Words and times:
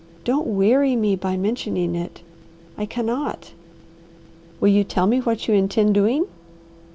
Don't 0.23 0.47
weary 0.47 0.95
me 0.95 1.15
by 1.15 1.37
mentioning 1.37 1.93
it. 1.93 2.21
I 2.75 2.87
cannot." 2.87 3.51
"Will 4.59 4.69
you 4.69 4.83
tell 4.83 5.05
me 5.05 5.19
what 5.19 5.47
you 5.47 5.53
intend 5.53 5.93
doing?" 5.93 6.25